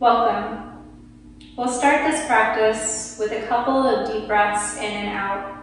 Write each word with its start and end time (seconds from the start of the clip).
Welcome. 0.00 0.72
We'll 1.56 1.68
start 1.68 2.10
this 2.10 2.26
practice 2.26 3.16
with 3.16 3.30
a 3.30 3.46
couple 3.46 3.86
of 3.86 4.12
deep 4.12 4.26
breaths 4.26 4.76
in 4.76 4.90
and 4.90 5.08
out. 5.08 5.56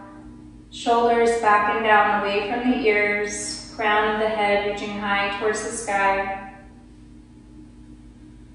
Shoulders 0.70 1.38
back 1.42 1.74
and 1.74 1.84
down 1.84 2.22
away 2.22 2.50
from 2.50 2.70
the 2.70 2.78
ears, 2.78 3.74
crown 3.76 4.14
of 4.14 4.20
the 4.20 4.28
head 4.28 4.72
reaching 4.72 4.98
high 4.98 5.38
towards 5.38 5.62
the 5.62 5.76
sky. 5.76 6.54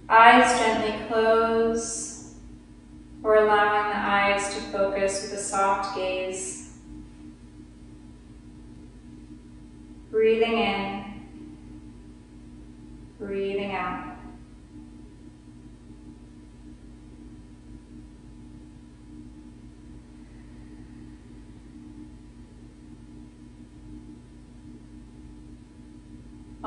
Eyes 0.10 0.60
gently 0.60 1.08
close, 1.08 2.34
or 3.22 3.36
allowing 3.36 3.92
the 3.92 4.00
eyes 4.00 4.56
to 4.56 4.62
focus 4.72 5.22
with 5.22 5.40
a 5.40 5.44
soft 5.44 5.96
gaze. 5.96 6.76
Breathing 10.10 10.58
in, 10.58 11.04
breathing 13.20 13.76
out. 13.76 14.18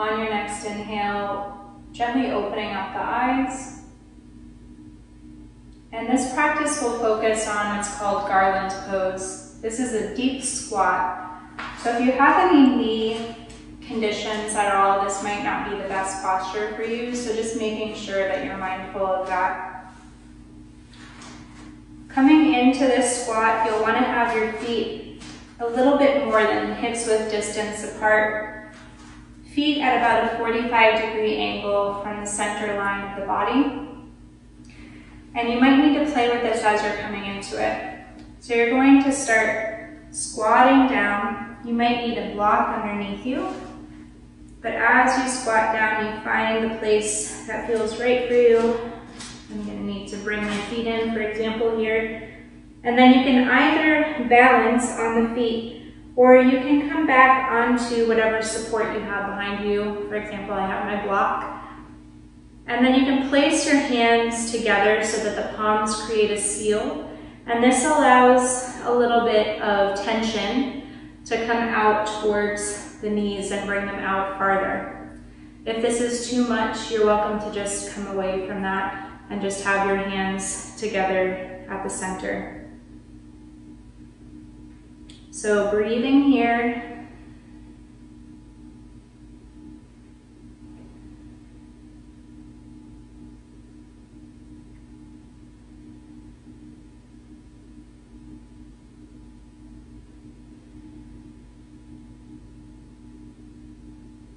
On 0.00 0.18
your 0.18 0.30
next 0.30 0.64
inhale, 0.64 1.74
gently 1.92 2.30
opening 2.30 2.70
up 2.70 2.94
the 2.94 3.00
eyes. 3.00 3.82
And 5.92 6.08
this 6.08 6.32
practice 6.32 6.80
will 6.80 6.98
focus 7.00 7.46
on 7.46 7.76
what's 7.76 7.94
called 7.98 8.26
garland 8.26 8.72
pose. 8.88 9.60
This 9.60 9.78
is 9.78 9.92
a 9.92 10.16
deep 10.16 10.42
squat. 10.42 11.42
So 11.82 11.94
if 11.94 12.00
you 12.00 12.12
have 12.12 12.50
any 12.50 12.76
knee 12.76 13.36
conditions 13.86 14.54
at 14.54 14.74
all, 14.74 15.04
this 15.04 15.22
might 15.22 15.44
not 15.44 15.68
be 15.68 15.76
the 15.76 15.88
best 15.88 16.22
posture 16.22 16.74
for 16.76 16.82
you. 16.82 17.14
So 17.14 17.36
just 17.36 17.58
making 17.58 17.94
sure 17.94 18.26
that 18.26 18.46
you're 18.46 18.56
mindful 18.56 19.04
of 19.04 19.26
that. 19.26 19.92
Coming 22.08 22.54
into 22.54 22.86
this 22.86 23.24
squat, 23.24 23.66
you'll 23.66 23.82
want 23.82 23.98
to 23.98 24.02
have 24.02 24.34
your 24.34 24.54
feet 24.54 25.20
a 25.58 25.68
little 25.68 25.98
bit 25.98 26.24
more 26.24 26.42
than 26.42 26.74
hips 26.76 27.06
width 27.06 27.30
distance 27.30 27.84
apart 27.84 28.59
Feet 29.52 29.78
at 29.80 29.96
about 29.96 30.32
a 30.32 30.38
45 30.38 31.00
degree 31.02 31.36
angle 31.36 32.00
from 32.02 32.20
the 32.20 32.26
center 32.26 32.76
line 32.76 33.10
of 33.10 33.20
the 33.20 33.26
body. 33.26 33.88
And 35.34 35.52
you 35.52 35.60
might 35.60 35.76
need 35.76 35.98
to 35.98 36.10
play 36.12 36.28
with 36.28 36.42
this 36.42 36.62
as 36.62 36.82
you're 36.84 37.02
coming 37.02 37.24
into 37.24 37.60
it. 37.60 38.00
So 38.38 38.54
you're 38.54 38.70
going 38.70 39.02
to 39.02 39.12
start 39.12 39.98
squatting 40.12 40.88
down. 40.88 41.56
You 41.64 41.72
might 41.72 42.06
need 42.06 42.16
a 42.16 42.32
block 42.32 42.78
underneath 42.78 43.26
you. 43.26 43.52
But 44.62 44.74
as 44.74 45.18
you 45.18 45.28
squat 45.28 45.72
down, 45.72 46.06
you 46.06 46.22
find 46.22 46.70
the 46.70 46.76
place 46.76 47.44
that 47.48 47.66
feels 47.66 47.98
right 47.98 48.28
for 48.28 48.34
you. 48.34 48.58
I'm 49.50 49.66
gonna 49.66 49.80
need 49.80 50.08
to 50.08 50.16
bring 50.18 50.44
my 50.44 50.56
feet 50.66 50.86
in, 50.86 51.12
for 51.12 51.22
example, 51.22 51.76
here. 51.76 52.28
And 52.84 52.96
then 52.96 53.18
you 53.18 53.24
can 53.24 53.48
either 53.48 54.28
balance 54.28 54.90
on 54.92 55.24
the 55.24 55.34
feet 55.34 55.79
or 56.20 56.36
you 56.36 56.58
can 56.58 56.90
come 56.90 57.06
back 57.06 57.50
onto 57.50 58.06
whatever 58.06 58.42
support 58.42 58.92
you 58.92 59.00
have 59.00 59.24
behind 59.24 59.66
you. 59.66 60.04
For 60.06 60.16
example, 60.16 60.52
I 60.52 60.66
have 60.66 60.84
my 60.84 61.06
block. 61.06 61.64
And 62.66 62.84
then 62.84 62.94
you 62.94 63.06
can 63.06 63.30
place 63.30 63.64
your 63.64 63.76
hands 63.76 64.52
together 64.52 65.02
so 65.02 65.24
that 65.24 65.34
the 65.34 65.56
palms 65.56 65.96
create 66.02 66.30
a 66.30 66.38
seal. 66.38 67.10
And 67.46 67.64
this 67.64 67.86
allows 67.86 68.78
a 68.82 68.92
little 68.92 69.24
bit 69.24 69.62
of 69.62 69.98
tension 70.04 70.82
to 71.24 71.46
come 71.46 71.56
out 71.56 72.06
towards 72.20 72.96
the 72.96 73.08
knees 73.08 73.50
and 73.50 73.66
bring 73.66 73.86
them 73.86 74.00
out 74.00 74.36
farther. 74.36 75.18
If 75.64 75.80
this 75.80 76.02
is 76.02 76.28
too 76.28 76.46
much, 76.46 76.90
you're 76.90 77.06
welcome 77.06 77.40
to 77.48 77.54
just 77.54 77.94
come 77.94 78.08
away 78.08 78.46
from 78.46 78.60
that 78.60 79.10
and 79.30 79.40
just 79.40 79.64
have 79.64 79.86
your 79.86 79.96
hands 79.96 80.76
together 80.76 81.64
at 81.70 81.82
the 81.82 81.88
center. 81.88 82.59
So 85.40 85.70
breathing 85.70 86.24
here. 86.24 87.08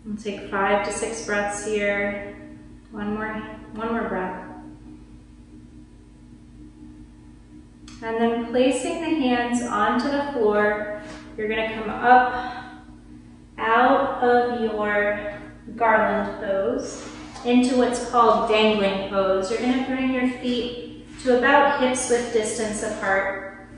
And 0.05 0.23
take 0.23 0.49
five 0.49 0.85
to 0.85 0.93
six 0.93 1.25
breaths 1.25 1.65
here. 1.65 2.33
One 2.91 3.13
more, 3.15 3.33
one 3.73 3.91
more 3.91 4.07
And 8.03 8.17
then 8.17 8.45
placing 8.47 9.01
the 9.01 9.09
hands 9.09 9.63
onto 9.63 10.11
the 10.11 10.33
floor, 10.33 11.01
you're 11.37 11.47
gonna 11.47 11.73
come 11.73 11.89
up 11.89 12.65
out 13.57 14.21
of 14.21 14.61
your 14.61 15.39
garland 15.75 16.39
pose 16.41 17.07
into 17.45 17.77
what's 17.77 18.09
called 18.09 18.49
dangling 18.49 19.09
pose. 19.09 19.49
You're 19.49 19.61
gonna 19.61 19.85
bring 19.87 20.13
your 20.13 20.29
feet 20.29 20.93
to 21.23 21.37
about 21.37 21.79
hips 21.79 22.09
width 22.09 22.33
distance 22.33 22.83
apart. 22.83 23.69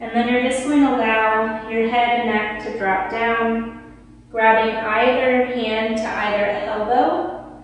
And 0.00 0.10
then 0.12 0.28
you're 0.28 0.42
just 0.42 0.64
going 0.64 0.80
to 0.80 0.96
allow 0.96 1.68
your 1.68 1.88
head 1.88 2.20
and 2.20 2.28
neck 2.28 2.64
to 2.64 2.76
drop 2.76 3.08
down, 3.08 3.94
grabbing 4.32 4.74
either 4.74 5.46
hand 5.46 5.96
to 5.96 6.08
either 6.08 6.46
elbow 6.66 7.62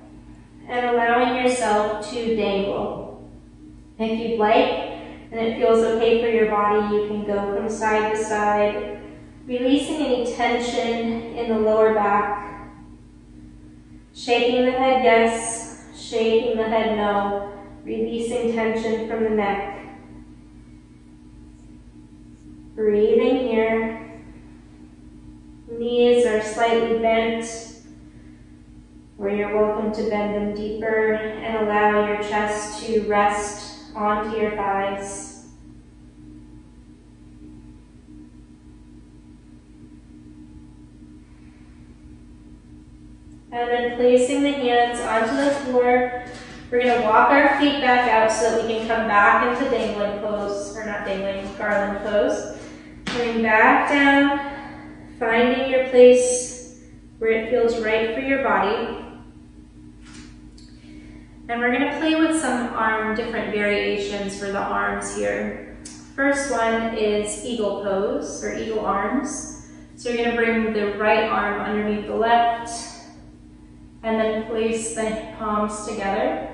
and 0.68 0.86
allowing 0.86 1.44
yourself 1.44 2.08
to 2.10 2.36
dangle. 2.36 3.28
If 3.98 4.20
you'd 4.20 4.38
like, 4.38 4.87
and 5.30 5.40
it 5.40 5.58
feels 5.58 5.84
okay 5.84 6.22
for 6.22 6.28
your 6.28 6.50
body, 6.50 6.94
you 6.94 7.06
can 7.08 7.26
go 7.26 7.54
from 7.54 7.68
side 7.68 8.12
to 8.12 8.24
side, 8.24 9.00
releasing 9.46 9.96
any 9.96 10.32
tension 10.34 11.36
in 11.36 11.48
the 11.50 11.58
lower 11.58 11.94
back. 11.94 12.70
Shaking 14.14 14.64
the 14.64 14.72
head 14.72 15.04
yes, 15.04 15.84
shaking 15.94 16.56
the 16.56 16.64
head 16.64 16.96
no, 16.96 17.52
releasing 17.84 18.54
tension 18.54 19.06
from 19.06 19.24
the 19.24 19.30
neck. 19.30 19.74
Breathing 22.74 23.48
here. 23.48 24.22
Knees 25.70 26.24
are 26.24 26.40
slightly 26.40 26.98
bent, 26.98 27.82
or 29.18 29.28
you're 29.28 29.54
welcome 29.54 29.92
to 29.92 30.08
bend 30.08 30.34
them 30.34 30.54
deeper 30.54 31.12
and 31.12 31.66
allow 31.66 32.06
your 32.06 32.22
chest 32.22 32.82
to 32.84 33.02
rest 33.02 33.67
onto 33.98 34.36
your 34.38 34.52
thighs. 34.52 35.46
And 43.50 43.70
then 43.70 43.96
placing 43.96 44.42
the 44.42 44.52
hands 44.52 45.00
onto 45.00 45.42
the 45.42 45.50
floor, 45.64 46.24
we're 46.70 46.82
going 46.82 47.00
to 47.00 47.06
walk 47.06 47.30
our 47.30 47.58
feet 47.58 47.80
back 47.80 48.08
out 48.08 48.30
so 48.30 48.52
that 48.52 48.62
we 48.66 48.74
can 48.74 48.86
come 48.86 49.08
back 49.08 49.58
into 49.58 49.68
dangling 49.70 50.20
pose, 50.20 50.76
or 50.76 50.84
not 50.84 51.04
dangling, 51.04 51.52
garland 51.56 51.98
pose. 52.04 52.56
Coming 53.06 53.42
back 53.42 53.88
down, 53.88 54.38
finding 55.18 55.70
your 55.70 55.88
place 55.88 56.78
where 57.18 57.30
it 57.30 57.50
feels 57.50 57.80
right 57.80 58.14
for 58.14 58.20
your 58.20 58.44
body. 58.44 59.07
And 61.50 61.62
we're 61.62 61.72
gonna 61.72 61.98
play 61.98 62.14
with 62.14 62.38
some 62.38 62.74
arm 62.74 63.16
different 63.16 63.54
variations 63.54 64.38
for 64.38 64.52
the 64.52 64.58
arms 64.58 65.16
here. 65.16 65.78
First 66.14 66.50
one 66.50 66.94
is 66.94 67.42
eagle 67.42 67.82
pose, 67.82 68.44
or 68.44 68.52
eagle 68.52 68.84
arms. 68.84 69.66
So 69.96 70.10
you're 70.10 70.26
gonna 70.26 70.36
bring 70.36 70.74
the 70.74 70.98
right 70.98 71.24
arm 71.24 71.62
underneath 71.62 72.06
the 72.06 72.14
left, 72.14 72.70
and 74.02 74.20
then 74.20 74.44
place 74.44 74.94
the 74.94 75.34
palms 75.38 75.86
together. 75.86 76.50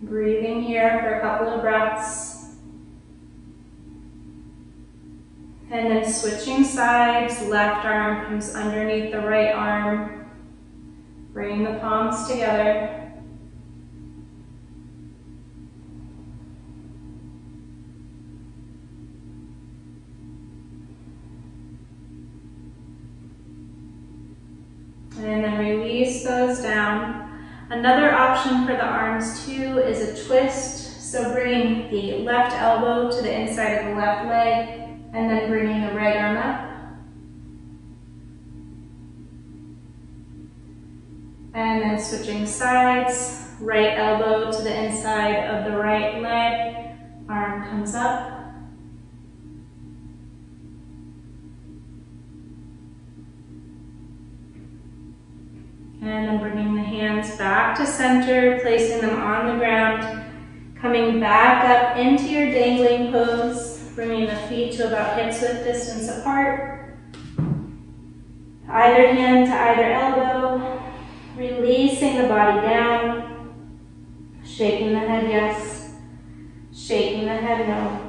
Breathing 0.00 0.62
here 0.62 1.00
for 1.00 1.14
a 1.16 1.20
couple 1.20 1.48
of 1.48 1.60
breaths. 1.60 2.54
And 5.70 5.90
then 5.90 6.10
switching 6.10 6.64
sides, 6.64 7.42
left 7.42 7.84
arm 7.84 8.24
comes 8.24 8.54
underneath 8.54 9.12
the 9.12 9.20
right 9.20 9.52
arm, 9.52 10.25
Bring 11.36 11.64
the 11.64 11.78
palms 11.80 12.26
together. 12.26 13.12
And 25.18 25.44
then 25.44 25.58
release 25.58 26.24
those 26.24 26.62
down. 26.62 27.28
Another 27.68 28.14
option 28.14 28.66
for 28.66 28.72
the 28.72 28.86
arms 28.86 29.44
too 29.44 29.78
is 29.80 30.00
a 30.00 30.26
twist. 30.26 31.12
So 31.12 31.34
bringing 31.34 31.90
the 31.90 32.24
left 32.24 32.56
elbow 32.56 33.10
to 33.14 33.22
the 33.22 33.40
inside 33.40 33.72
of 33.72 33.88
the 33.90 34.00
left 34.00 34.26
leg 34.26 34.88
and 35.12 35.28
then 35.28 35.50
bringing 35.50 35.82
the 35.82 35.92
right 35.92 36.16
arm 36.16 36.38
up. 36.38 36.75
And 41.56 41.80
then 41.80 41.98
switching 41.98 42.44
sides, 42.44 43.48
right 43.60 43.96
elbow 43.98 44.52
to 44.52 44.62
the 44.62 44.84
inside 44.84 45.46
of 45.46 45.64
the 45.64 45.78
right 45.78 46.20
leg, 46.20 46.98
arm 47.30 47.62
comes 47.62 47.94
up. 47.94 48.52
And 56.02 56.28
then 56.28 56.40
bringing 56.40 56.74
the 56.74 56.82
hands 56.82 57.34
back 57.38 57.74
to 57.78 57.86
center, 57.86 58.60
placing 58.60 59.00
them 59.00 59.18
on 59.18 59.46
the 59.46 59.54
ground, 59.54 60.26
coming 60.78 61.18
back 61.20 61.64
up 61.64 61.96
into 61.96 62.24
your 62.24 62.50
dangling 62.50 63.10
pose, 63.10 63.78
bringing 63.94 64.26
the 64.26 64.36
feet 64.50 64.72
to 64.72 64.88
about 64.88 65.18
hips 65.18 65.40
width 65.40 65.64
distance 65.64 66.10
apart. 66.18 66.98
Either 68.68 69.14
hand 69.14 69.46
to 69.46 69.54
either 69.54 69.90
elbow, 69.90 70.35
releasing 71.36 72.16
the 72.16 72.28
body 72.28 72.60
down, 72.66 73.54
shaking 74.44 74.92
the 74.92 74.98
head 74.98 75.28
yes, 75.28 75.94
shaking 76.72 77.26
the 77.26 77.36
head 77.36 77.68
no. 77.68 78.02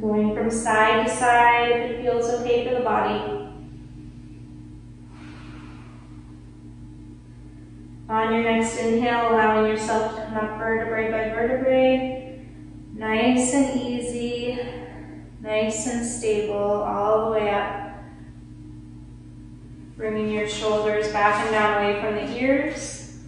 Going 0.00 0.34
from 0.34 0.50
side 0.50 1.06
to 1.06 1.12
side 1.12 1.72
if 1.72 1.90
it 1.90 2.02
feels 2.02 2.30
okay 2.30 2.66
for 2.66 2.74
the 2.74 2.80
body. 2.80 3.36
On 8.08 8.34
your 8.34 8.42
next 8.42 8.76
inhale, 8.78 9.32
allowing 9.32 9.70
yourself 9.70 10.16
to 10.16 10.24
come 10.24 10.36
up 10.36 10.58
vertebrae 10.58 11.10
by 11.10 11.28
vertebrae. 11.34 12.44
Nice 12.94 13.54
and 13.54 13.80
easy, 13.80 14.58
nice 15.40 15.86
and 15.86 16.04
stable, 16.04 16.56
all 16.56 17.26
the 17.26 17.30
way 17.38 17.50
up. 17.50 17.79
Bringing 20.00 20.30
your 20.30 20.48
shoulders 20.48 21.12
back 21.12 21.44
and 21.44 21.50
down 21.50 21.84
away 21.84 22.00
from 22.00 22.14
the 22.14 22.42
ears. 22.42 23.18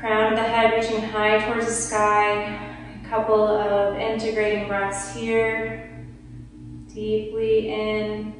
Crown 0.00 0.32
of 0.32 0.36
the 0.36 0.42
head 0.42 0.74
reaching 0.74 1.00
high 1.00 1.46
towards 1.46 1.66
the 1.66 1.72
sky 1.72 2.76
A 3.00 3.08
couple 3.08 3.40
of 3.40 3.96
integrating 3.96 4.66
breaths 4.66 5.14
here. 5.14 6.04
Deeply 6.92 7.68
in 7.72 8.34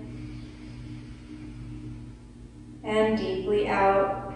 and 2.83 3.17
deeply 3.17 3.69
out. 3.69 4.32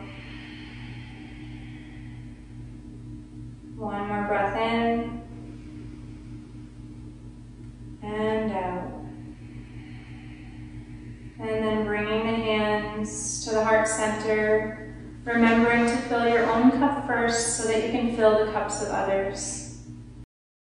Center, 14.06 14.94
remembering 15.25 15.87
to 15.87 15.97
fill 16.08 16.29
your 16.29 16.50
own 16.53 16.70
cup 16.73 17.06
first 17.06 17.56
so 17.56 17.67
that 17.69 17.85
you 17.85 17.91
can 17.91 18.17
fill 18.17 18.44
the 18.44 18.53
cups 18.53 18.82
of 18.82 18.88
others. 18.88 19.65